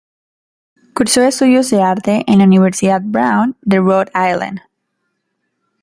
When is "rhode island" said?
3.77-4.61